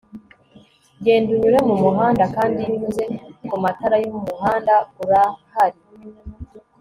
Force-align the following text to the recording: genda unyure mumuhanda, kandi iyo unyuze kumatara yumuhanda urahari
genda 1.03 1.29
unyure 1.35 1.59
mumuhanda, 1.69 2.23
kandi 2.35 2.57
iyo 2.61 2.69
unyuze 2.75 3.03
kumatara 3.49 3.95
yumuhanda 4.03 4.73
urahari 5.03 5.79